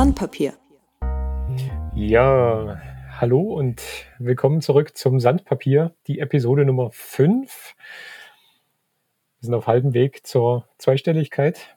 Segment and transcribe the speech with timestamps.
[0.00, 0.54] Sandpapier.
[1.94, 2.80] Ja,
[3.18, 3.82] hallo und
[4.18, 7.74] willkommen zurück zum Sandpapier, die Episode Nummer 5.
[9.40, 11.76] Wir sind auf halbem Weg zur Zweistelligkeit.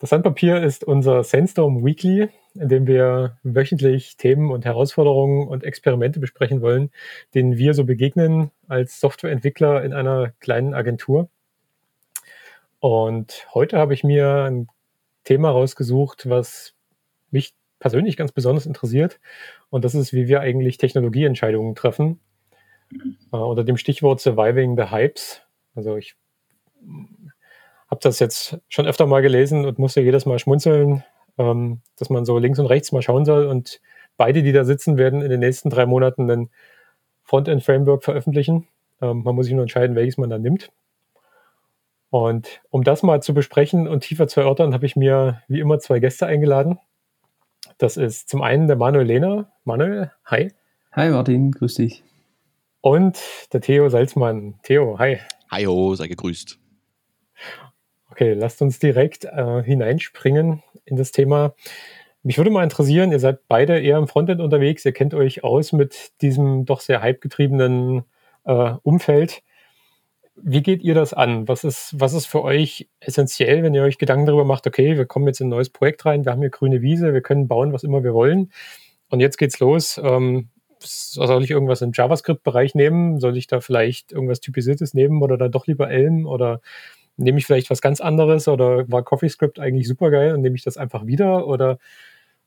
[0.00, 6.18] Das Sandpapier ist unser Sandstorm Weekly, in dem wir wöchentlich Themen und Herausforderungen und Experimente
[6.18, 6.90] besprechen wollen,
[7.36, 11.28] denen wir so begegnen als Softwareentwickler in einer kleinen Agentur.
[12.80, 14.66] Und heute habe ich mir ein
[15.28, 16.74] Thema rausgesucht, was
[17.30, 19.20] mich persönlich ganz besonders interessiert.
[19.68, 22.18] Und das ist, wie wir eigentlich Technologieentscheidungen treffen.
[23.30, 25.42] Äh, unter dem Stichwort Surviving the Hypes.
[25.74, 26.16] Also ich
[27.90, 31.04] habe das jetzt schon öfter mal gelesen und musste jedes Mal schmunzeln,
[31.36, 33.46] ähm, dass man so links und rechts mal schauen soll.
[33.46, 33.82] Und
[34.16, 36.50] beide, die da sitzen, werden in den nächsten drei Monaten ein
[37.24, 38.66] Frontend-Framework veröffentlichen.
[39.02, 40.72] Ähm, man muss sich nur entscheiden, welches man dann nimmt.
[42.10, 45.78] Und um das mal zu besprechen und tiefer zu erörtern, habe ich mir wie immer
[45.78, 46.78] zwei Gäste eingeladen.
[47.76, 49.52] Das ist zum einen der Manuel Lehner.
[49.64, 50.52] Manuel, hi.
[50.92, 52.02] Hi Martin, grüß dich.
[52.80, 53.20] Und
[53.52, 54.58] der Theo Salzmann.
[54.62, 55.18] Theo, hi.
[55.50, 56.58] Hi ho, sei gegrüßt.
[58.10, 61.54] Okay, lasst uns direkt äh, hineinspringen in das Thema.
[62.22, 65.72] Mich würde mal interessieren, ihr seid beide eher im Frontend unterwegs, ihr kennt euch aus
[65.72, 68.04] mit diesem doch sehr hypegetriebenen
[68.44, 69.42] äh, Umfeld.
[70.42, 71.48] Wie geht ihr das an?
[71.48, 75.06] Was ist, was ist für euch essentiell, wenn ihr euch Gedanken darüber macht, okay, wir
[75.06, 77.72] kommen jetzt in ein neues Projekt rein, wir haben hier grüne Wiese, wir können bauen,
[77.72, 78.52] was immer wir wollen.
[79.10, 80.00] Und jetzt geht's los.
[80.02, 80.48] Ähm,
[80.80, 83.20] soll ich irgendwas im JavaScript-Bereich nehmen?
[83.20, 86.26] Soll ich da vielleicht irgendwas Typisiertes nehmen oder dann doch lieber Elm?
[86.26, 86.60] Oder
[87.16, 90.62] nehme ich vielleicht was ganz anderes oder war CoffeeScript eigentlich super geil und nehme ich
[90.62, 91.78] das einfach wieder oder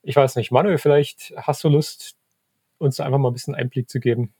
[0.01, 2.15] ich weiß nicht, Manuel, vielleicht hast du Lust,
[2.79, 4.33] uns da einfach mal ein bisschen Einblick zu geben.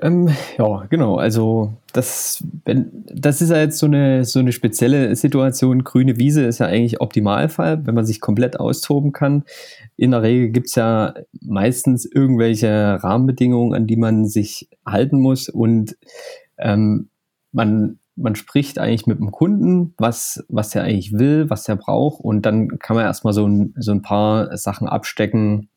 [0.00, 1.16] Ähm, ja, genau.
[1.16, 5.84] Also das, wenn, das ist ja jetzt so eine, so eine spezielle Situation.
[5.84, 9.44] Grüne Wiese ist ja eigentlich Optimalfall, wenn man sich komplett austoben kann.
[9.96, 15.48] In der Regel gibt es ja meistens irgendwelche Rahmenbedingungen, an die man sich halten muss
[15.48, 15.96] und
[16.58, 17.10] ähm,
[17.52, 22.20] man man spricht eigentlich mit dem Kunden, was, was er eigentlich will, was er braucht
[22.20, 25.70] und dann kann man erstmal so ein, so ein paar Sachen abstecken,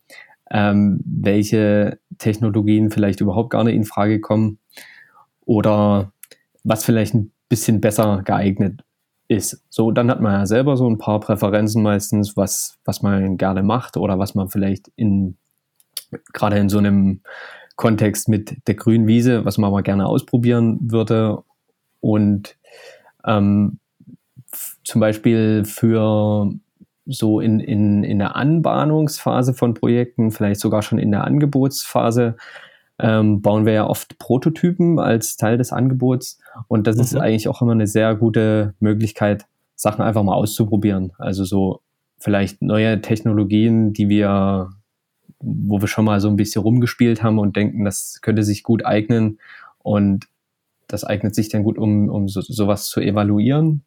[0.54, 4.60] ähm, welche Technologien vielleicht überhaupt gar nicht in Frage kommen
[5.42, 6.14] oder
[6.64, 8.84] was vielleicht ein bisschen besser geeignet
[9.28, 9.64] ist.
[9.70, 13.64] So, dann hat man ja selber so ein paar Präferenzen meistens, was, was man gerne
[13.64, 15.38] macht oder was man vielleicht in,
[16.34, 17.22] gerade in so einem
[17.76, 21.44] Kontext mit der grünen Wiese, was man mal gerne ausprobieren würde
[22.00, 22.58] und
[23.26, 23.80] ähm,
[24.84, 26.54] zum Beispiel für
[27.06, 32.36] so in, in, in der Anbahnungsphase von Projekten, vielleicht sogar schon in der Angebotsphase,
[33.00, 36.40] ähm, bauen wir ja oft Prototypen als Teil des Angebots.
[36.68, 37.02] Und das mhm.
[37.02, 41.12] ist eigentlich auch immer eine sehr gute Möglichkeit, Sachen einfach mal auszuprobieren.
[41.18, 41.82] Also so
[42.20, 44.70] vielleicht neue Technologien, die wir,
[45.40, 48.86] wo wir schon mal so ein bisschen rumgespielt haben und denken, das könnte sich gut
[48.86, 49.40] eignen.
[49.80, 50.28] Und
[50.88, 53.84] das eignet sich dann gut, um, um so, sowas zu evaluieren.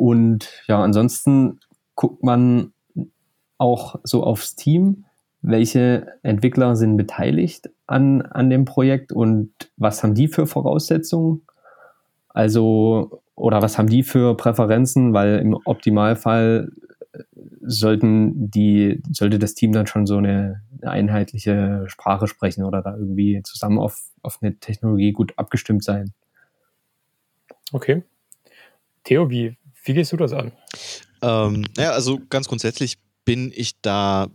[0.00, 1.60] Und ja, ansonsten
[1.94, 2.72] guckt man
[3.58, 5.04] auch so aufs Team,
[5.42, 11.42] welche Entwickler sind beteiligt an, an dem Projekt und was haben die für Voraussetzungen?
[12.30, 15.12] Also, oder was haben die für Präferenzen?
[15.12, 16.72] Weil im Optimalfall
[17.60, 22.96] sollten die, sollte das Team dann schon so eine, eine einheitliche Sprache sprechen oder da
[22.96, 26.14] irgendwie zusammen auf, auf eine Technologie gut abgestimmt sein.
[27.70, 28.02] Okay.
[29.04, 30.52] Theo, wie, wie gehst du das an?
[31.22, 34.28] Ähm, naja, also ganz grundsätzlich bin ich da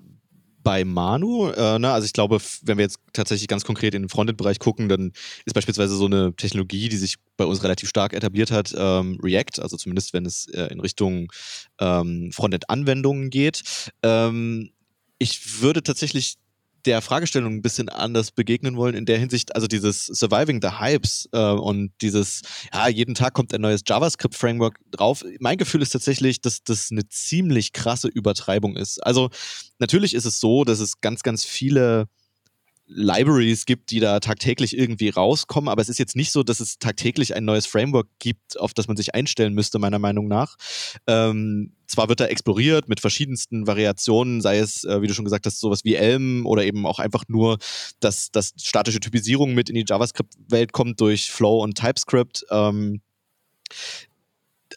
[0.65, 1.51] bei Manu.
[1.51, 1.91] Äh, ne?
[1.91, 5.13] Also ich glaube, wenn wir jetzt tatsächlich ganz konkret in den Frontend-Bereich gucken, dann
[5.45, 9.61] ist beispielsweise so eine Technologie, die sich bei uns relativ stark etabliert hat, ähm, React,
[9.61, 11.31] also zumindest wenn es äh, in Richtung
[11.79, 13.91] ähm, Frontend-Anwendungen geht.
[14.01, 14.71] Ähm,
[15.19, 16.35] ich würde tatsächlich
[16.85, 21.27] der Fragestellung ein bisschen anders begegnen wollen in der Hinsicht, also dieses Surviving the Hypes
[21.31, 22.41] äh, und dieses,
[22.73, 25.23] ja, jeden Tag kommt ein neues JavaScript-Framework drauf.
[25.39, 28.99] Mein Gefühl ist tatsächlich, dass das eine ziemlich krasse Übertreibung ist.
[29.05, 29.29] Also
[29.79, 32.07] natürlich ist es so, dass es ganz, ganz viele
[32.87, 36.77] Libraries gibt, die da tagtäglich irgendwie rauskommen, aber es ist jetzt nicht so, dass es
[36.77, 40.55] tagtäglich ein neues Framework gibt, auf das man sich einstellen müsste, meiner Meinung nach.
[41.07, 45.45] Ähm, zwar wird da exploriert mit verschiedensten Variationen, sei es, äh, wie du schon gesagt
[45.45, 47.57] hast, sowas wie Elm oder eben auch einfach nur,
[47.99, 52.45] dass, dass statische Typisierung mit in die JavaScript-Welt kommt durch Flow und TypeScript.
[52.49, 53.01] Ähm,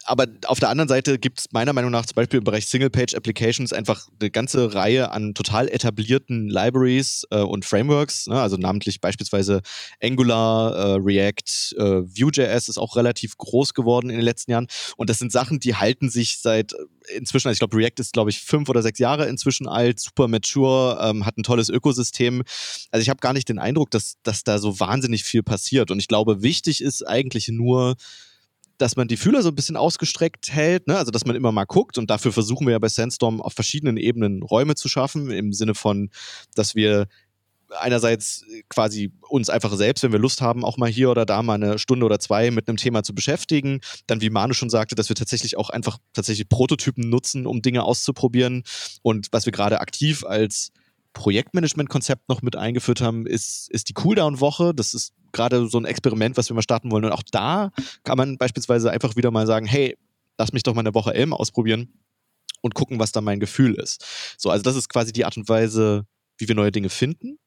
[0.09, 3.73] aber auf der anderen Seite gibt es meiner Meinung nach zum Beispiel im Bereich Single-Page-Applications
[3.73, 8.41] einfach eine ganze Reihe an total etablierten Libraries äh, und Frameworks, ne?
[8.41, 9.61] also namentlich beispielsweise
[10.01, 14.67] Angular, äh, React, äh, Vue.js ist auch relativ groß geworden in den letzten Jahren.
[14.97, 16.77] Und das sind Sachen, die halten sich seit äh,
[17.15, 20.27] inzwischen, also ich glaube, React ist, glaube ich, fünf oder sechs Jahre inzwischen alt, super
[20.27, 22.41] mature, ähm, hat ein tolles Ökosystem.
[22.89, 25.91] Also ich habe gar nicht den Eindruck, dass, dass da so wahnsinnig viel passiert.
[25.91, 27.95] Und ich glaube, wichtig ist eigentlich nur,
[28.79, 30.97] dass man die Fühler so ein bisschen ausgestreckt hält, ne?
[30.97, 33.97] also dass man immer mal guckt und dafür versuchen wir ja bei Sandstorm auf verschiedenen
[33.97, 36.09] Ebenen Räume zu schaffen, im Sinne von,
[36.55, 37.07] dass wir
[37.77, 41.55] einerseits quasi uns einfach selbst, wenn wir Lust haben, auch mal hier oder da mal
[41.55, 43.81] eine Stunde oder zwei mit einem Thema zu beschäftigen.
[44.07, 47.83] Dann, wie Manu schon sagte, dass wir tatsächlich auch einfach tatsächlich Prototypen nutzen, um Dinge
[47.83, 48.63] auszuprobieren.
[49.01, 50.71] Und was wir gerade aktiv als
[51.13, 54.73] Projektmanagement-Konzept noch mit eingeführt haben, ist, ist die Cooldown-Woche.
[54.73, 57.05] Das ist gerade so ein Experiment, was wir mal starten wollen.
[57.05, 57.71] Und auch da
[58.03, 59.97] kann man beispielsweise einfach wieder mal sagen, hey,
[60.37, 61.93] lass mich doch mal eine Woche Elm ausprobieren
[62.61, 64.05] und gucken, was da mein Gefühl ist.
[64.37, 66.05] So, also das ist quasi die Art und Weise,
[66.37, 67.39] wie wir neue Dinge finden,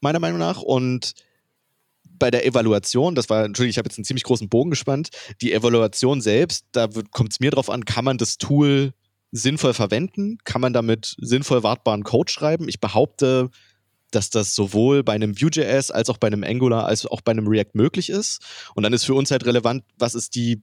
[0.00, 0.62] meiner Meinung nach.
[0.62, 1.14] Und
[2.04, 5.10] bei der Evaluation, das war, Entschuldigung, ich habe jetzt einen ziemlich großen Bogen gespannt,
[5.40, 8.92] die Evaluation selbst, da kommt es mir drauf an, kann man das Tool
[9.30, 10.38] sinnvoll verwenden?
[10.44, 12.68] Kann man damit sinnvoll wartbaren Code schreiben?
[12.68, 13.50] Ich behaupte,
[14.10, 17.46] dass das sowohl bei einem Vue.js als auch bei einem Angular als auch bei einem
[17.46, 18.40] React möglich ist.
[18.74, 20.62] Und dann ist für uns halt relevant, was ist die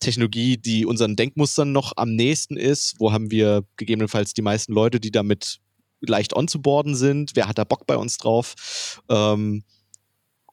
[0.00, 2.94] Technologie, die unseren Denkmustern noch am nächsten ist?
[2.98, 5.58] Wo haben wir gegebenenfalls die meisten Leute, die damit
[6.00, 7.32] leicht onzuboarden sind?
[7.34, 9.02] Wer hat da Bock bei uns drauf?
[9.08, 9.64] Ähm,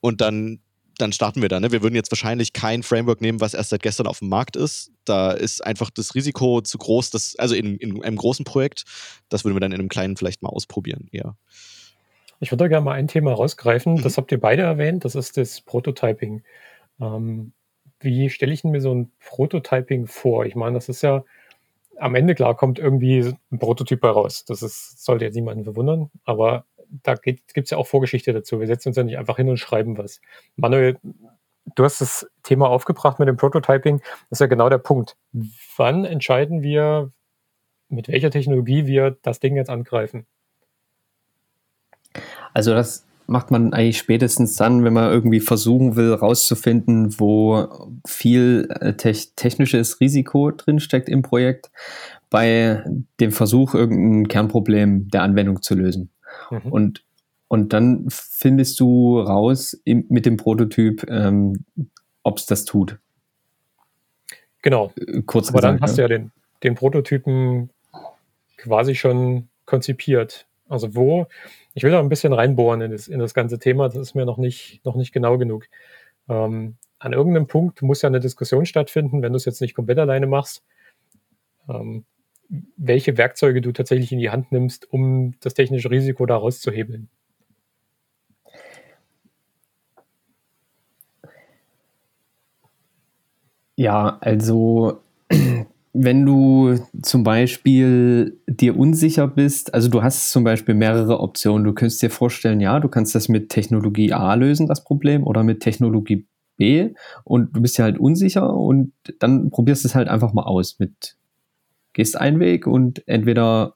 [0.01, 0.59] und dann
[0.97, 1.59] dann starten wir da.
[1.59, 1.71] Ne?
[1.71, 4.91] Wir würden jetzt wahrscheinlich kein Framework nehmen, was erst seit gestern auf dem Markt ist.
[5.03, 8.85] Da ist einfach das Risiko zu groß, dass, also in, in einem großen Projekt,
[9.29, 11.35] das würden wir dann in einem kleinen vielleicht mal ausprobieren, eher.
[12.39, 14.01] Ich würde da gerne mal ein Thema rausgreifen, mhm.
[14.01, 16.43] das habt ihr beide erwähnt, das ist das Prototyping.
[16.99, 17.53] Ähm,
[17.99, 20.45] wie stelle ich mir so ein Prototyping vor?
[20.45, 21.23] Ich meine, das ist ja
[21.97, 24.45] am Ende klar, kommt irgendwie ein Prototyp heraus.
[24.45, 26.65] Das ist, sollte jetzt niemanden verwundern, aber
[27.03, 28.59] da gibt es ja auch Vorgeschichte dazu.
[28.59, 30.21] Wir setzen uns ja nicht einfach hin und schreiben was.
[30.55, 30.97] Manuel,
[31.75, 33.99] du hast das Thema aufgebracht mit dem Prototyping.
[33.99, 35.17] Das ist ja genau der Punkt.
[35.77, 37.11] Wann entscheiden wir,
[37.89, 40.25] mit welcher Technologie wir das Ding jetzt angreifen?
[42.53, 47.67] Also das macht man eigentlich spätestens dann, wenn man irgendwie versuchen will, rauszufinden, wo
[48.05, 51.71] viel äh, te technisches Risiko drinsteckt im Projekt,
[52.29, 52.83] bei
[53.19, 56.09] dem Versuch, irgendein Kernproblem der Anwendung zu lösen.
[56.49, 56.71] Mhm.
[56.71, 57.03] Und,
[57.47, 61.65] und dann findest du raus im, mit dem Prototyp, ähm,
[62.23, 62.99] ob es das tut.
[64.61, 64.91] Genau.
[64.95, 66.07] Äh, kurz Aber gesagt, dann hast ja.
[66.07, 66.31] du ja den,
[66.63, 67.69] den Prototypen
[68.57, 70.47] quasi schon konzipiert.
[70.67, 71.27] Also wo,
[71.75, 74.25] ich will da ein bisschen reinbohren in das, in das ganze Thema, das ist mir
[74.25, 75.67] noch nicht, noch nicht genau genug.
[76.27, 79.99] Ähm, an irgendeinem Punkt muss ja eine Diskussion stattfinden, wenn du es jetzt nicht komplett
[79.99, 80.63] alleine machst.
[81.69, 82.05] Ähm,
[82.77, 87.09] welche Werkzeuge du tatsächlich in die Hand nimmst, um das technische Risiko da rauszuhebeln.
[93.77, 95.01] Ja, also
[95.93, 101.65] wenn du zum Beispiel dir unsicher bist, also du hast zum Beispiel mehrere Optionen.
[101.65, 105.43] Du könntest dir vorstellen, ja, du kannst das mit Technologie A lösen, das Problem, oder
[105.43, 106.25] mit Technologie
[106.57, 106.93] B
[107.23, 110.79] und du bist ja halt unsicher und dann probierst du es halt einfach mal aus
[110.79, 111.17] mit
[111.95, 113.75] gehst einen Weg und entweder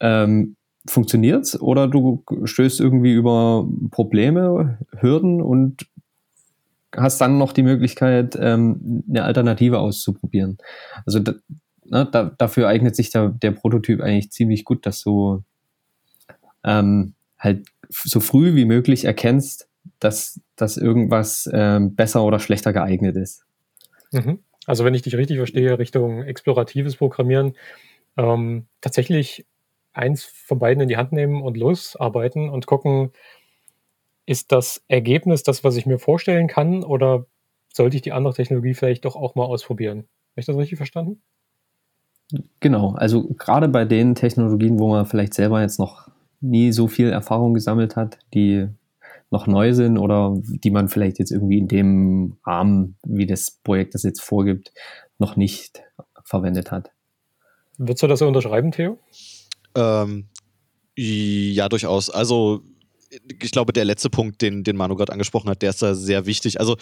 [0.00, 0.56] ähm,
[0.86, 5.86] funktioniert's oder du stößt irgendwie über Probleme, Hürden und
[6.94, 10.58] hast dann noch die Möglichkeit, ähm, eine Alternative auszuprobieren.
[11.06, 11.34] Also da,
[11.84, 15.42] na, da, dafür eignet sich der, der Prototyp eigentlich ziemlich gut, dass du
[16.64, 19.68] ähm, halt so früh wie möglich erkennst,
[20.00, 23.44] dass, dass irgendwas ähm, besser oder schlechter geeignet ist.
[24.12, 24.40] Mhm.
[24.66, 27.54] Also wenn ich dich richtig verstehe, Richtung exploratives Programmieren,
[28.16, 29.46] ähm, tatsächlich
[29.92, 33.12] eins von beiden in die Hand nehmen und losarbeiten und gucken,
[34.26, 37.26] ist das Ergebnis das, was ich mir vorstellen kann oder
[37.72, 39.98] sollte ich die andere Technologie vielleicht doch auch mal ausprobieren?
[39.98, 41.20] Habe ich das richtig verstanden?
[42.60, 46.08] Genau, also gerade bei den Technologien, wo man vielleicht selber jetzt noch
[46.40, 48.68] nie so viel Erfahrung gesammelt hat, die
[49.30, 53.94] noch neu sind oder die man vielleicht jetzt irgendwie in dem Rahmen, wie das Projekt
[53.94, 54.72] das jetzt vorgibt,
[55.18, 55.82] noch nicht
[56.24, 56.90] verwendet hat.
[57.78, 58.98] Würdest du das so unterschreiben, Theo?
[59.74, 60.28] Ähm,
[60.96, 62.10] ja, durchaus.
[62.10, 62.62] Also
[63.40, 66.26] ich glaube, der letzte Punkt, den, den Manu gerade angesprochen hat, der ist da sehr
[66.26, 66.60] wichtig.
[66.60, 66.76] Also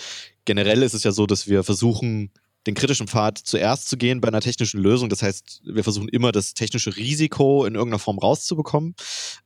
[0.45, 2.31] generell ist es ja so, dass wir versuchen,
[2.67, 5.09] den kritischen Pfad zuerst zu gehen bei einer technischen Lösung.
[5.09, 8.95] Das heißt, wir versuchen immer das technische Risiko in irgendeiner Form rauszubekommen.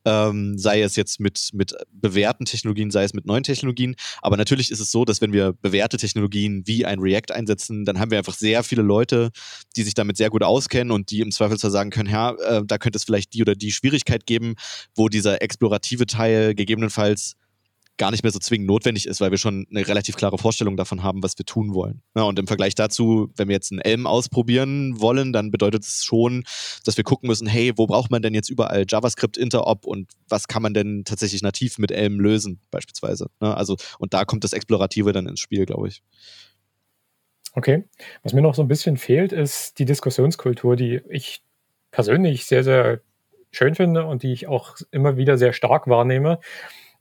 [0.05, 3.95] ähm, sei es jetzt mit, mit bewährten Technologien, sei es mit neuen Technologien.
[4.21, 7.99] Aber natürlich ist es so, dass wenn wir bewährte Technologien wie ein React einsetzen, dann
[7.99, 9.31] haben wir einfach sehr viele Leute,
[9.75, 12.77] die sich damit sehr gut auskennen und die im Zweifelsfall sagen können, ja, äh, da
[12.77, 14.55] könnte es vielleicht die oder die Schwierigkeit geben,
[14.95, 17.35] wo dieser explorative Teil gegebenenfalls
[17.97, 21.03] gar nicht mehr so zwingend notwendig ist, weil wir schon eine relativ klare Vorstellung davon
[21.03, 22.01] haben, was wir tun wollen.
[22.15, 26.03] Ja, und im Vergleich dazu, wenn wir jetzt einen Elm ausprobieren wollen, dann bedeutet es
[26.03, 26.43] schon,
[26.85, 30.61] dass wir gucken müssen, hey, wo braucht man denn jetzt überall JavaScript-Interop und was kann
[30.61, 33.27] man denn tatsächlich nativ mit Elm lösen, beispielsweise.
[33.41, 36.03] Ja, also, und da kommt das Explorative dann ins Spiel, glaube ich.
[37.53, 37.85] Okay.
[38.21, 41.41] Was mir noch so ein bisschen fehlt, ist die Diskussionskultur, die ich
[41.89, 43.01] persönlich sehr, sehr
[43.51, 46.39] schön finde und die ich auch immer wieder sehr stark wahrnehme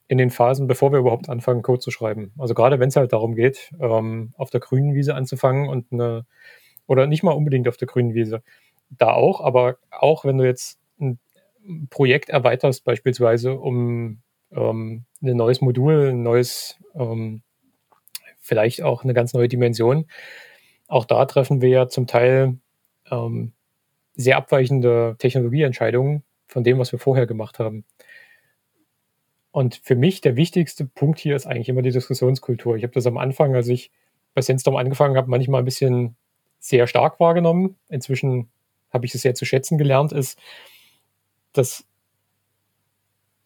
[0.09, 2.33] in den Phasen, bevor wir überhaupt anfangen, Code zu schreiben.
[2.39, 6.27] Also gerade wenn es halt darum geht, ähm, auf der grünen Wiese anzufangen und eine,
[6.87, 8.43] oder nicht mal unbedingt auf der grünen Wiese,
[8.91, 11.19] da auch, aber auch wenn du jetzt ein
[11.91, 14.23] Projekt erweiterst, beispielsweise um
[14.53, 17.43] ähm, ein neues Modul, ein neues, ähm,
[18.41, 20.07] vielleicht auch eine ganz neue Dimension,
[20.87, 22.59] auch da treffen wir ja zum Teil
[23.11, 23.53] ähm,
[24.15, 27.85] sehr abweichende Technologieentscheidungen von dem, was wir vorher gemacht haben.
[29.57, 32.77] Und für mich der wichtigste Punkt hier ist eigentlich immer die Diskussionskultur.
[32.77, 33.91] Ich habe das am Anfang, als ich
[34.35, 36.15] bei Sandstorm angefangen habe, manchmal ein bisschen
[36.59, 37.77] sehr stark wahrgenommen.
[37.89, 38.51] Inzwischen
[38.91, 40.39] habe ich es sehr zu schätzen gelernt, ist,
[41.55, 41.87] dass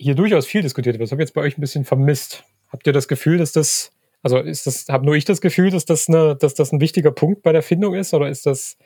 [0.00, 1.02] hier durchaus viel diskutiert wird.
[1.05, 2.43] Das habe ich jetzt bei euch ein bisschen vermisst.
[2.71, 3.93] Habt ihr das Gefühl, dass das,
[4.25, 7.12] also ist das, habe nur ich das Gefühl, dass das, eine, dass das ein wichtiger
[7.12, 8.76] Punkt bei der Findung ist oder ist das,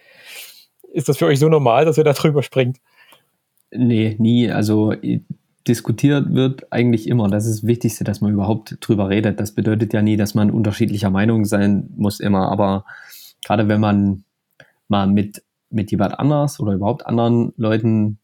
[0.92, 2.82] ist das für euch so normal, dass ihr da drüber springt?
[3.70, 4.50] Nee, nie.
[4.50, 4.92] Also
[5.66, 7.28] diskutiert wird eigentlich immer.
[7.28, 9.40] Das ist das Wichtigste, dass man überhaupt drüber redet.
[9.40, 12.50] Das bedeutet ja nie, dass man unterschiedlicher Meinung sein muss immer.
[12.50, 12.84] Aber
[13.44, 14.24] gerade wenn man
[14.88, 18.18] mal mit, mit jemand anders oder überhaupt anderen Leuten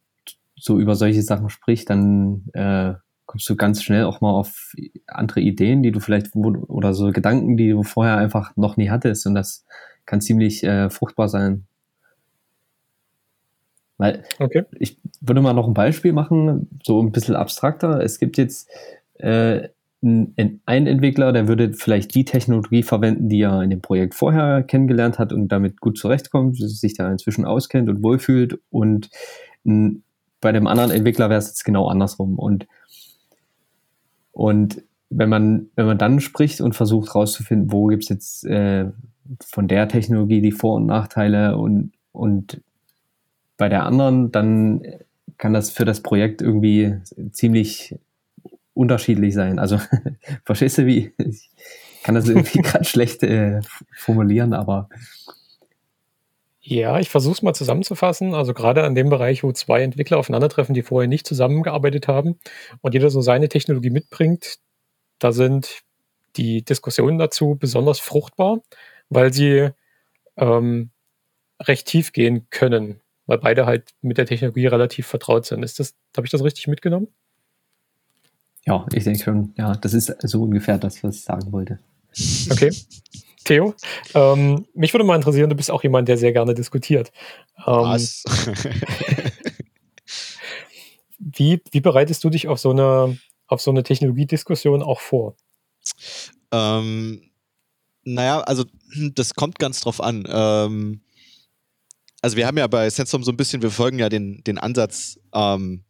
[0.57, 2.95] so über solche Sachen spricht, dann äh,
[3.25, 4.75] kommst du ganz schnell auch mal auf
[5.07, 9.27] andere Ideen, die du vielleicht oder so Gedanken, die du vorher einfach noch nie hattest.
[9.27, 9.65] Und das
[10.05, 11.65] kann ziemlich äh, fruchtbar sein.
[13.97, 14.65] Weil okay.
[14.79, 18.01] ich würde mal noch ein Beispiel machen, so ein bisschen abstrakter.
[18.01, 18.69] Es gibt jetzt
[19.19, 19.69] äh,
[20.03, 25.19] einen Entwickler, der würde vielleicht die Technologie verwenden, die er in dem Projekt vorher kennengelernt
[25.19, 28.59] hat und damit gut zurechtkommt, sich da inzwischen auskennt und wohlfühlt.
[28.71, 29.11] Und
[29.65, 30.03] m,
[30.41, 32.39] bei dem anderen Entwickler wäre es jetzt genau andersrum.
[32.39, 32.67] Und,
[34.33, 38.87] und wenn man, wenn man dann spricht und versucht herauszufinden, wo gibt es jetzt äh,
[39.45, 42.63] von der Technologie die Vor- und Nachteile und, und
[43.59, 44.83] bei der anderen, dann
[45.41, 46.97] kann das für das Projekt irgendwie
[47.33, 47.97] ziemlich
[48.75, 49.59] unterschiedlich sein.
[49.59, 49.81] Also
[50.45, 51.51] verstehst du, wie ich
[52.03, 53.61] kann das irgendwie gerade schlecht äh,
[53.97, 54.89] formulieren, aber
[56.61, 58.35] ja, ich versuche es mal zusammenzufassen.
[58.35, 62.39] Also gerade an dem Bereich, wo zwei Entwickler aufeinandertreffen, die vorher nicht zusammengearbeitet haben
[62.83, 64.59] und jeder so seine Technologie mitbringt,
[65.19, 65.81] da sind
[66.37, 68.61] die Diskussionen dazu besonders fruchtbar,
[69.09, 69.71] weil sie
[70.37, 70.91] ähm,
[71.61, 75.63] recht tief gehen können weil beide halt mit der Technologie relativ vertraut sind.
[75.63, 77.07] Ist das, habe ich das richtig mitgenommen?
[78.67, 79.55] Ja, ich denke schon.
[79.57, 81.79] Ja, das ist so ungefähr das, was ich sagen wollte.
[82.51, 82.73] Okay.
[83.45, 83.75] Theo,
[84.15, 87.13] ähm, mich würde mal interessieren, du bist auch jemand, der sehr gerne diskutiert.
[87.59, 88.25] Ähm, was?
[91.21, 95.37] wie, wie bereitest du dich auf so eine, auf so eine Technologiediskussion auch vor?
[96.51, 97.31] Ähm,
[98.03, 98.65] naja, also
[99.15, 100.25] das kommt ganz drauf an.
[100.29, 101.01] Ähm,
[102.23, 105.19] also wir haben ja bei Sensum so ein bisschen, wir folgen ja den, den Ansatz,
[105.35, 105.85] ähm,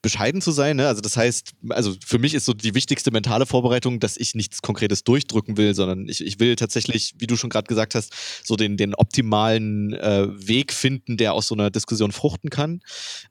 [0.00, 0.76] bescheiden zu sein.
[0.76, 0.86] Ne?
[0.86, 4.62] Also das heißt, also für mich ist so die wichtigste mentale Vorbereitung, dass ich nichts
[4.62, 8.56] Konkretes durchdrücken will, sondern ich, ich will tatsächlich, wie du schon gerade gesagt hast, so
[8.56, 12.80] den, den optimalen äh, Weg finden, der aus so einer Diskussion fruchten kann.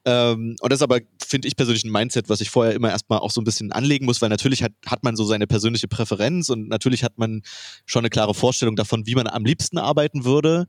[0.06, 3.20] Ähm, und das ist aber, finde ich persönlich, ein Mindset, was ich vorher immer erstmal
[3.20, 6.50] auch so ein bisschen anlegen muss, weil natürlich hat, hat man so seine persönliche Präferenz
[6.50, 7.42] und natürlich hat man
[7.86, 10.68] schon eine klare Vorstellung davon, wie man am liebsten arbeiten würde.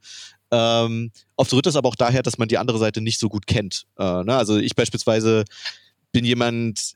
[0.52, 3.46] Ähm, oft rührt das aber auch daher, dass man die andere Seite nicht so gut
[3.46, 3.86] kennt.
[3.98, 4.36] Äh, ne?
[4.36, 5.44] Also ich beispielsweise
[6.12, 6.94] bin jemand,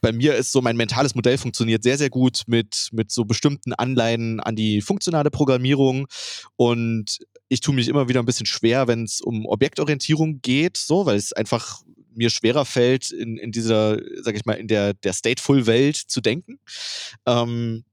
[0.00, 3.72] bei mir ist so mein mentales Modell funktioniert sehr, sehr gut mit, mit so bestimmten
[3.72, 6.08] Anleihen an die funktionale Programmierung
[6.56, 11.06] und ich tue mich immer wieder ein bisschen schwer, wenn es um Objektorientierung geht, so,
[11.06, 11.82] weil es einfach
[12.16, 16.58] mir schwerer fällt, in, in dieser, sag ich mal, in der, der Stateful-Welt zu denken.
[17.26, 17.84] Ähm,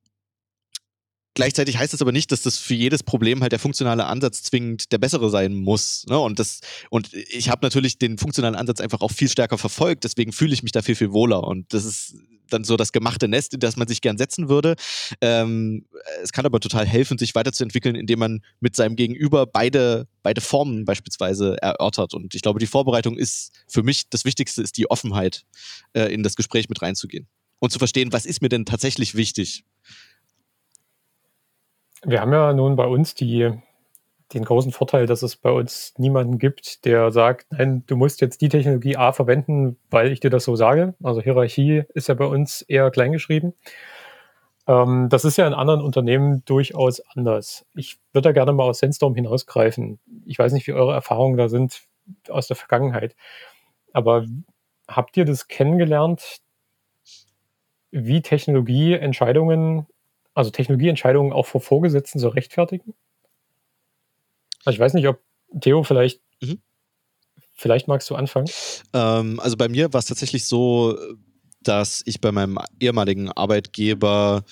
[1.35, 4.91] Gleichzeitig heißt es aber nicht, dass das für jedes Problem halt der funktionale Ansatz zwingend
[4.91, 6.05] der bessere sein muss.
[6.07, 6.19] Ne?
[6.19, 6.59] Und, das,
[6.91, 10.61] und ich habe natürlich den funktionalen Ansatz einfach auch viel stärker verfolgt, deswegen fühle ich
[10.61, 11.43] mich da viel, viel wohler.
[11.43, 12.15] Und das ist
[12.49, 14.75] dann so das gemachte Nest, in das man sich gern setzen würde.
[15.21, 15.85] Ähm,
[16.21, 20.85] es kann aber total helfen, sich weiterzuentwickeln, indem man mit seinem Gegenüber beide, beide Formen
[20.85, 22.13] beispielsweise erörtert.
[22.13, 25.45] Und ich glaube, die Vorbereitung ist für mich das Wichtigste, ist die Offenheit,
[25.93, 27.27] äh, in das Gespräch mit reinzugehen
[27.63, 29.63] und zu verstehen, was ist mir denn tatsächlich wichtig.
[32.05, 33.51] Wir haben ja nun bei uns die
[34.33, 38.41] den großen Vorteil, dass es bei uns niemanden gibt, der sagt, nein, du musst jetzt
[38.41, 40.95] die Technologie A verwenden, weil ich dir das so sage.
[41.03, 43.53] Also Hierarchie ist ja bei uns eher kleingeschrieben.
[44.67, 47.65] Ähm, das ist ja in anderen Unternehmen durchaus anders.
[47.75, 49.99] Ich würde da gerne mal aus Sandstorm hinausgreifen.
[50.25, 51.83] Ich weiß nicht, wie eure Erfahrungen da sind
[52.29, 53.15] aus der Vergangenheit.
[53.91, 54.25] Aber
[54.87, 56.39] habt ihr das kennengelernt,
[57.91, 59.85] wie Technologieentscheidungen,
[60.33, 62.93] also Technologieentscheidungen auch vor Vorgesetzten so rechtfertigen?
[64.65, 65.19] Also ich weiß nicht, ob
[65.59, 66.59] Theo vielleicht, mhm.
[67.51, 68.49] vielleicht magst du anfangen.
[68.93, 70.97] Ähm, also bei mir war es tatsächlich so,
[71.61, 74.43] dass ich bei meinem ehemaligen Arbeitgeber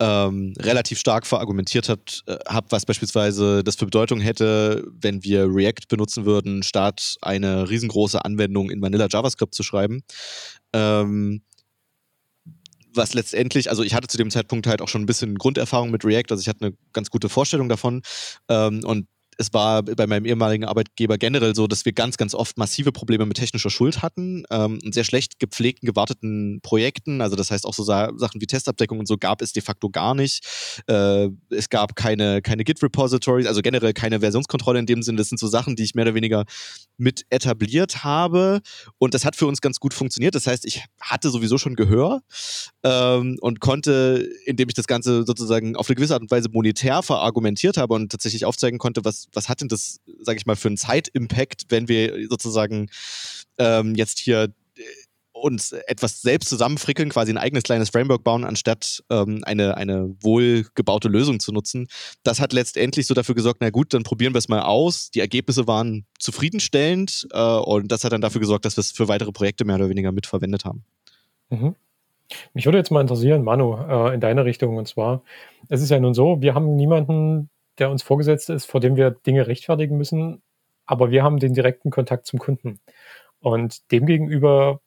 [0.00, 5.86] ähm, relativ stark verargumentiert äh, habe, was beispielsweise das für Bedeutung hätte, wenn wir React
[5.88, 10.02] benutzen würden, statt eine riesengroße Anwendung in Vanilla JavaScript zu schreiben.
[10.72, 11.42] Ähm,
[12.94, 16.04] was letztendlich, also ich hatte zu dem Zeitpunkt halt auch schon ein bisschen Grunderfahrung mit
[16.04, 18.02] React, also ich hatte eine ganz gute Vorstellung davon.
[18.48, 19.06] Ähm, und
[19.38, 23.24] es war bei meinem ehemaligen Arbeitgeber generell so, dass wir ganz, ganz oft massive Probleme
[23.26, 27.20] mit technischer Schuld hatten ähm, sehr schlecht gepflegten, gewarteten Projekten.
[27.20, 29.88] Also das heißt auch so Sa Sachen wie Testabdeckung und so gab es de facto
[29.88, 30.46] gar nicht.
[30.86, 35.18] Äh, es gab keine, keine Git-Repositories, also generell keine Versionskontrolle in dem Sinne.
[35.18, 36.44] Das sind so Sachen, die ich mehr oder weniger
[36.98, 38.60] mit etabliert habe
[38.98, 40.34] und das hat für uns ganz gut funktioniert.
[40.34, 42.22] Das heißt, ich hatte sowieso schon Gehör
[42.82, 47.02] ähm, und konnte, indem ich das Ganze sozusagen auf eine gewisse Art und Weise monetär
[47.02, 50.68] verargumentiert habe und tatsächlich aufzeigen konnte, was was, hat denn das, sage ich mal, für
[50.68, 52.88] einen Zeitimpact, wenn wir sozusagen
[53.58, 54.82] ähm, jetzt hier äh,
[55.32, 61.08] uns etwas selbst zusammenfrickeln, quasi ein eigenes kleines Framework bauen, anstatt ähm, eine, eine wohlgebaute
[61.08, 61.88] Lösung zu nutzen.
[62.22, 65.10] Das hat letztendlich so dafür gesorgt, na gut, dann probieren wir es mal aus.
[65.10, 69.08] Die Ergebnisse waren zufriedenstellend äh, und das hat dann dafür gesorgt, dass wir es für
[69.08, 70.84] weitere Projekte mehr oder weniger mitverwendet haben.
[71.50, 71.74] Mhm.
[72.54, 74.76] Mich würde jetzt mal interessieren, Manu, äh, in deine Richtung.
[74.76, 75.22] Und zwar,
[75.68, 79.10] es ist ja nun so, wir haben niemanden, der uns vorgesetzt ist, vor dem wir
[79.10, 80.42] Dinge rechtfertigen müssen,
[80.86, 82.80] aber wir haben den direkten Kontakt zum Kunden.
[83.40, 84.80] Und demgegenüber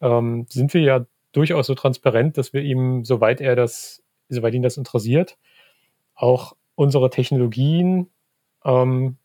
[0.00, 4.62] ähm, sind wir ja durchaus so transparent, dass wir ihm, soweit er das, soweit ihn
[4.62, 5.36] das interessiert,
[6.14, 8.10] auch unsere Technologien
[8.64, 9.16] ähm,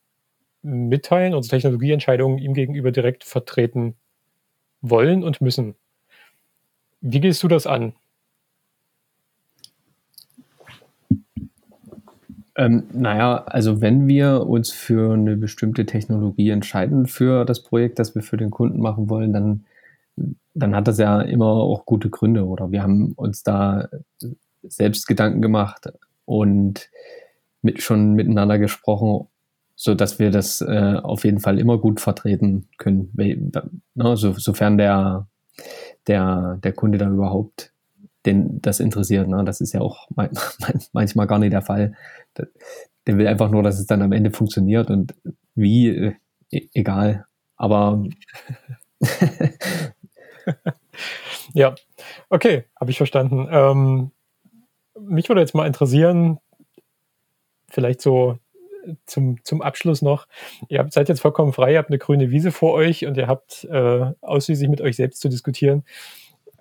[0.61, 3.95] mitteilen, unsere Technologieentscheidungen ihm gegenüber direkt vertreten
[4.81, 5.75] wollen und müssen.
[7.01, 7.93] Wie gehst du das an?
[12.59, 18.15] Ähm, naja, also wenn wir uns für eine bestimmte Technologie entscheiden für das Projekt, das
[18.15, 19.65] wir für den Kunden machen wollen, dann,
[20.53, 23.87] dann hat das ja immer auch gute Gründe oder wir haben uns da
[24.63, 25.87] selbst Gedanken gemacht
[26.25, 26.89] und
[27.61, 29.27] mit, schon miteinander gesprochen,
[29.77, 34.77] so dass wir das äh, auf jeden Fall immer gut vertreten können, ne, so, sofern
[34.77, 35.27] der,
[36.07, 37.71] der, der Kunde da überhaupt
[38.25, 39.27] den das interessiert.
[39.27, 39.43] Ne?
[39.43, 40.07] Das ist ja auch
[40.93, 41.95] manchmal gar nicht der Fall.
[43.07, 45.15] Der will einfach nur, dass es dann am Ende funktioniert und
[45.55, 46.13] wie, äh,
[46.51, 47.25] e-, egal.
[47.55, 48.03] Aber
[51.53, 51.75] ja,
[52.29, 53.47] okay, habe ich verstanden.
[53.51, 54.11] Ähm,
[54.99, 56.39] mich würde jetzt mal interessieren,
[57.69, 58.37] vielleicht so
[59.05, 60.27] zum, zum Abschluss noch.
[60.67, 63.27] Ihr habt, seid jetzt vollkommen frei, ihr habt eine grüne Wiese vor euch und ihr
[63.27, 65.83] habt äh, ausschließlich mit euch selbst zu diskutieren.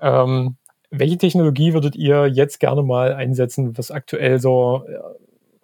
[0.01, 0.57] Ähm,
[0.91, 4.99] welche Technologie würdet ihr jetzt gerne mal einsetzen, was aktuell so äh,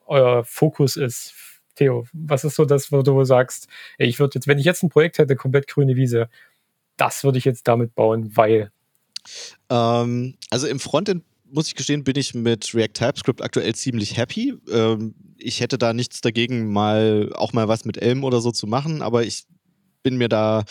[0.06, 1.34] euer Fokus ist?
[1.76, 3.66] Theo, was ist so das, wo du sagst,
[3.98, 6.28] ey, ich würde jetzt, wenn ich jetzt ein Projekt hätte, komplett grüne Wiese,
[6.96, 8.70] das würde ich jetzt damit bauen, weil?
[9.70, 14.54] Ähm, also im Frontend muss ich gestehen, bin ich mit React TypeScript aktuell ziemlich happy.
[14.70, 18.66] Ähm, ich hätte da nichts dagegen, mal auch mal was mit Elm oder so zu
[18.66, 19.44] machen, aber ich
[20.02, 20.64] bin mir da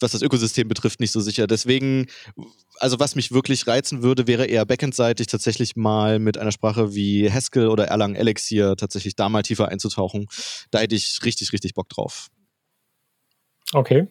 [0.00, 1.46] was das Ökosystem betrifft, nicht so sicher.
[1.46, 2.06] Deswegen,
[2.78, 7.30] also was mich wirklich reizen würde, wäre eher backendseitig tatsächlich mal mit einer Sprache wie
[7.30, 10.26] Haskell oder Erlang Elixir tatsächlich da mal tiefer einzutauchen.
[10.70, 12.28] Da hätte ich richtig, richtig Bock drauf.
[13.72, 14.08] Okay.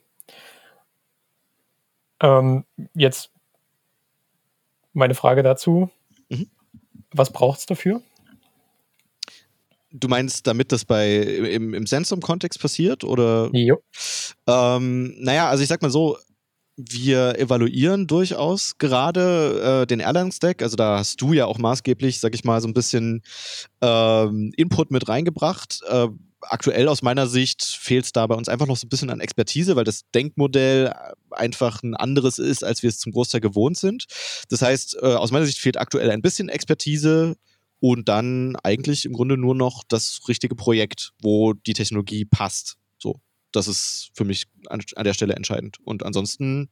[2.21, 3.31] Ähm, jetzt
[4.93, 5.89] meine Frage dazu.
[6.29, 6.49] Mhm.
[7.11, 8.01] Was braucht es dafür?
[9.99, 13.03] Du meinst, damit das bei im, im Sensum-Kontext passiert?
[13.03, 13.49] Oder?
[13.53, 13.77] Jo.
[14.47, 16.17] Ähm, naja, also ich sag mal so,
[16.77, 20.61] wir evaluieren durchaus gerade äh, den Erlang-Stack.
[20.61, 23.23] Also da hast du ja auch maßgeblich, sag ich mal, so ein bisschen
[23.81, 25.81] ähm, Input mit reingebracht.
[25.89, 26.07] Äh,
[26.41, 29.19] aktuell aus meiner Sicht fehlt es da bei uns einfach noch so ein bisschen an
[29.19, 30.93] Expertise, weil das Denkmodell
[31.31, 34.05] einfach ein anderes ist, als wir es zum Großteil gewohnt sind.
[34.49, 37.35] Das heißt, äh, aus meiner Sicht fehlt aktuell ein bisschen Expertise
[37.79, 42.77] und dann eigentlich im Grunde nur noch das richtige Projekt, wo die Technologie passt.
[42.97, 43.19] So,
[43.51, 45.77] das ist für mich an, an der Stelle entscheidend.
[45.83, 46.69] Und ansonsten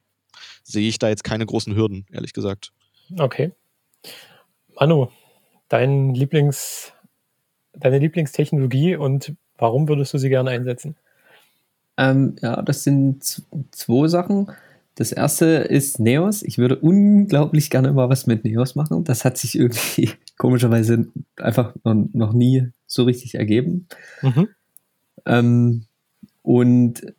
[0.64, 2.72] sehe ich da jetzt keine großen Hürden, ehrlich gesagt.
[3.18, 3.52] Okay.
[4.80, 5.08] Manu,
[5.70, 6.92] dein Lieblings,
[7.74, 10.96] deine Lieblingstechnologie und warum würdest du sie gerne einsetzen?
[11.98, 13.24] Ähm, ja, das sind
[13.72, 14.52] zwei Sachen.
[14.96, 16.42] Das erste ist Neos.
[16.44, 19.04] Ich würde unglaublich gerne mal was mit Neos machen.
[19.04, 23.88] Das hat sich irgendwie komischerweise einfach noch nie so richtig ergeben.
[24.22, 24.48] Mhm.
[25.26, 25.86] Ähm,
[26.42, 27.14] und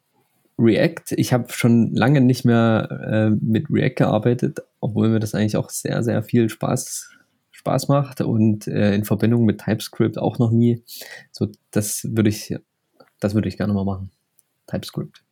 [0.59, 5.57] React, ich habe schon lange nicht mehr äh, mit React gearbeitet, obwohl mir das eigentlich
[5.57, 7.11] auch sehr, sehr viel Spaß,
[7.51, 10.83] Spaß macht und äh, in Verbindung mit TypeScript auch noch nie.
[11.31, 12.57] So, das würde ich,
[13.21, 14.11] das würde ich gerne mal machen.
[14.67, 15.23] TypeScript.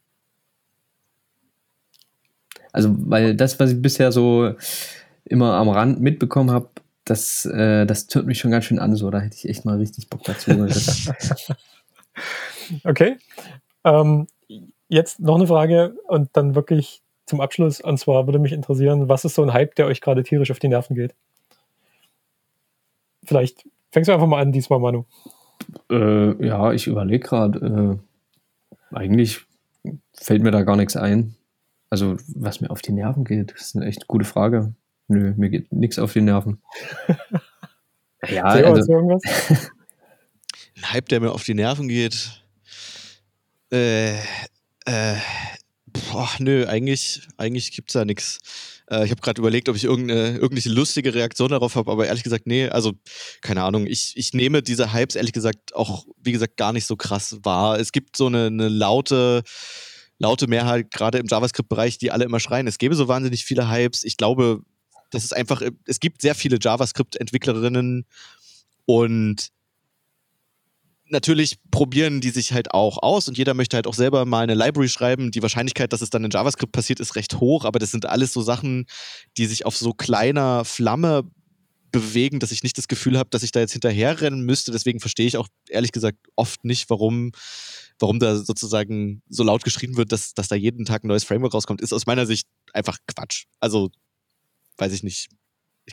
[2.72, 4.54] Also, weil das, was ich bisher so
[5.24, 6.68] immer am Rand mitbekommen habe,
[7.04, 8.94] das, äh, das tut mich schon ganz schön an.
[8.96, 10.50] So, da hätte ich echt mal richtig Bock dazu.
[12.84, 13.16] okay.
[13.84, 14.26] Ähm,
[14.88, 17.80] jetzt noch eine Frage und dann wirklich zum Abschluss.
[17.80, 20.58] Und zwar würde mich interessieren, was ist so ein Hype, der euch gerade tierisch auf
[20.58, 21.14] die Nerven geht?
[23.24, 25.04] Vielleicht fängst du einfach mal an diesmal, Manu.
[25.90, 28.00] Äh, ja, ich überlege gerade.
[28.92, 29.46] Äh, eigentlich
[30.12, 31.34] fällt mir da gar nichts ein.
[31.90, 34.74] Also, was mir auf die Nerven geht, ist eine echt gute Frage.
[35.08, 36.62] Nö, mir geht nichts auf die Nerven.
[38.28, 39.22] ja, also, irgendwas?
[40.76, 42.42] ein Hype, der mir auf die Nerven geht.
[43.70, 44.14] Äh,
[44.86, 45.16] äh,
[45.86, 48.38] boah, nö, eigentlich, eigentlich gibt es da nichts.
[48.90, 52.22] Äh, ich habe gerade überlegt, ob ich irgendeine, irgendeine lustige Reaktion darauf habe, aber ehrlich
[52.22, 52.92] gesagt, nee, also
[53.40, 53.86] keine Ahnung.
[53.86, 57.78] Ich, ich nehme diese Hypes ehrlich gesagt auch, wie gesagt, gar nicht so krass wahr.
[57.78, 59.42] Es gibt so eine, eine laute,
[60.18, 64.04] laute Mehrheit, gerade im JavaScript-Bereich, die alle immer schreien, es gäbe so wahnsinnig viele Hypes.
[64.04, 64.62] Ich glaube,
[65.14, 68.06] das ist einfach, es gibt sehr viele JavaScript-Entwicklerinnen
[68.86, 69.50] und
[71.06, 74.54] natürlich probieren die sich halt auch aus und jeder möchte halt auch selber mal eine
[74.54, 75.30] Library schreiben.
[75.30, 78.32] Die Wahrscheinlichkeit, dass es dann in JavaScript passiert, ist recht hoch, aber das sind alles
[78.32, 78.86] so Sachen,
[79.36, 81.24] die sich auf so kleiner Flamme
[81.94, 84.72] bewegen, dass ich nicht das Gefühl habe, dass ich da jetzt hinterherrennen müsste.
[84.72, 87.30] Deswegen verstehe ich auch ehrlich gesagt oft nicht, warum,
[88.00, 91.54] warum da sozusagen so laut geschrieben wird, dass, dass da jeden Tag ein neues Framework
[91.54, 93.44] rauskommt, ist aus meiner Sicht einfach Quatsch.
[93.60, 93.90] Also,
[94.78, 95.28] weiß ich nicht.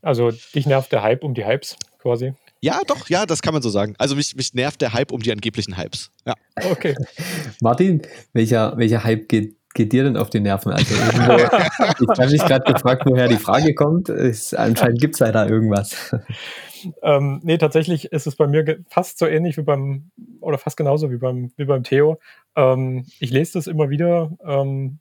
[0.02, 2.34] Also, dich nervt der Hype um die Hypes quasi.
[2.62, 3.96] Ja, doch, ja, das kann man so sagen.
[3.98, 6.12] Also mich, mich nervt der Hype um die angeblichen Hypes.
[6.26, 6.36] Ja.
[6.70, 6.96] Okay.
[7.62, 10.72] Martin, welcher, welcher Hype geht, geht dir denn auf die Nerven?
[10.72, 14.10] Also irgendwo, ich habe mich gerade gefragt, woher die Frage kommt.
[14.10, 16.16] Es, anscheinend gibt es leider irgendwas.
[17.04, 21.12] Ähm, nee, tatsächlich ist es bei mir fast so ähnlich wie beim, oder fast genauso
[21.12, 22.20] wie beim, wie beim Theo.
[22.56, 24.32] Ähm, ich lese das immer wieder.
[24.44, 24.98] Ähm,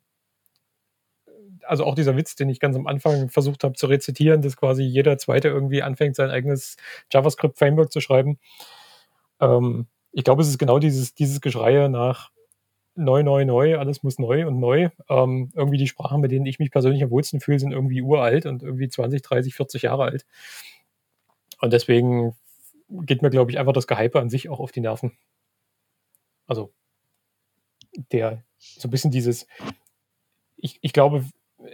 [1.70, 4.82] also auch dieser Witz, den ich ganz am Anfang versucht habe zu rezitieren, dass quasi
[4.82, 6.76] jeder Zweite irgendwie anfängt, sein eigenes
[7.12, 8.40] JavaScript-Framework zu schreiben.
[9.38, 12.32] Ähm, ich glaube, es ist genau dieses, dieses Geschreie nach
[12.96, 14.90] neu, neu, neu, alles muss neu und neu.
[15.08, 18.46] Ähm, irgendwie die Sprachen, mit denen ich mich persönlich am wohlsten fühle, sind irgendwie uralt
[18.46, 20.26] und irgendwie 20, 30, 40 Jahre alt.
[21.60, 22.34] Und deswegen
[22.88, 25.12] geht mir, glaube ich, einfach das Gehype an sich auch auf die Nerven.
[26.48, 26.72] Also
[28.10, 29.46] der so ein bisschen dieses,
[30.56, 31.24] ich, ich glaube,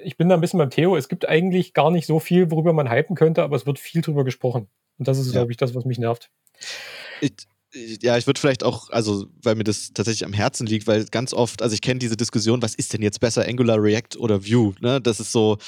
[0.02, 0.96] ich bin da ein bisschen beim Theo.
[0.96, 4.02] Es gibt eigentlich gar nicht so viel, worüber man hypen könnte, aber es wird viel
[4.02, 4.68] drüber gesprochen.
[4.98, 5.32] Und das ist, ja.
[5.32, 6.30] glaube ich, das, was mich nervt.
[7.20, 7.32] Ich,
[8.02, 11.34] ja, ich würde vielleicht auch, also weil mir das tatsächlich am Herzen liegt, weil ganz
[11.34, 14.74] oft, also ich kenne diese Diskussion, was ist denn jetzt besser, Angular, React oder Vue?
[14.80, 15.00] Ne?
[15.00, 15.58] Das ist so,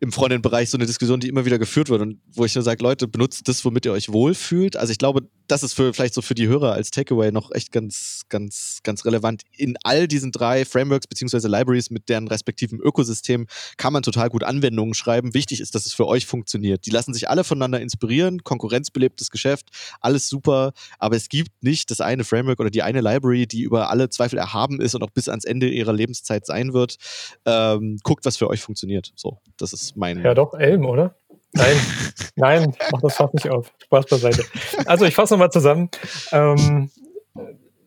[0.00, 2.82] im Freundin-Bereich so eine Diskussion, die immer wieder geführt wird und wo ich nur sage,
[2.82, 4.76] Leute, benutzt das, womit ihr euch wohlfühlt.
[4.76, 7.70] Also ich glaube, das ist für, vielleicht so für die Hörer als Takeaway noch echt
[7.70, 9.42] ganz, ganz, ganz relevant.
[9.52, 14.42] In all diesen drei Frameworks beziehungsweise Libraries mit deren respektiven Ökosystem kann man total gut
[14.42, 15.34] Anwendungen schreiben.
[15.34, 16.86] Wichtig ist, dass es für euch funktioniert.
[16.86, 19.68] Die lassen sich alle voneinander inspirieren, konkurrenzbelebtes Geschäft,
[20.00, 23.90] alles super, aber es gibt nicht das eine Framework oder die eine Library, die über
[23.90, 26.96] alle Zweifel erhaben ist und auch bis ans Ende ihrer Lebenszeit sein wird.
[27.44, 29.12] Ähm, guckt, was für euch funktioniert.
[29.14, 30.22] So, das ist mein.
[30.22, 31.14] Ja, doch, Elm, oder?
[31.52, 31.76] Nein,
[32.36, 33.72] nein, mach das Fach nicht auf.
[33.84, 34.44] Spaß beiseite.
[34.86, 35.90] Also, ich fasse nochmal zusammen.
[36.32, 36.90] Ähm,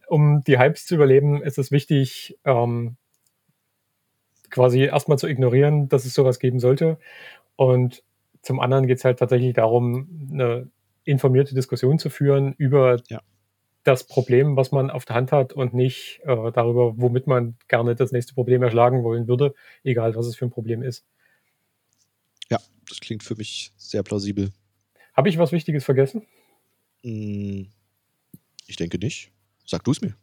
[0.08, 2.98] um die Hypes zu überleben, ist es wichtig, ähm,
[4.50, 7.00] quasi erstmal zu ignorieren, dass es sowas geben sollte.
[7.56, 8.04] Und
[8.42, 10.70] zum anderen geht es halt tatsächlich darum, eine
[11.04, 13.22] informierte Diskussion zu führen über ja.
[13.84, 17.96] das Problem, was man auf der Hand hat und nicht äh, darüber, womit man gerne
[17.96, 21.06] das nächste Problem erschlagen wollen würde, egal was es für ein Problem ist.
[22.90, 24.52] Das klingt für mich sehr plausibel.
[25.14, 26.26] Habe ich was Wichtiges vergessen?
[27.04, 27.68] Hm,
[28.68, 29.32] ich denke nicht.
[29.66, 30.16] sag du es mir.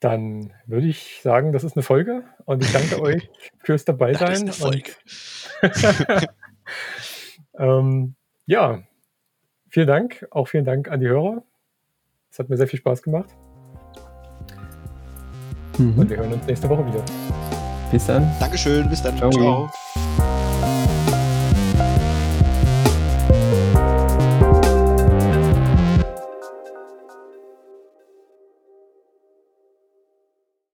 [0.00, 3.28] Dann würde ich sagen, das ist eine Folge und ich danke euch
[3.64, 4.46] fürs Dabeisein.
[4.46, 4.82] Das ist eine
[5.62, 6.28] Folge.
[7.58, 8.14] ähm,
[8.46, 8.82] ja,
[9.68, 10.26] vielen Dank.
[10.30, 11.42] Auch vielen Dank an die Hörer.
[12.30, 13.30] Es hat mir sehr viel Spaß gemacht.
[15.78, 15.98] Mhm.
[15.98, 17.47] Und wir hören uns nächste Woche wieder.
[17.90, 18.30] Bis dann.
[18.38, 18.88] Dankeschön.
[18.88, 19.16] Bis dann.
[19.16, 19.30] Ciao.
[19.30, 19.70] Ciao.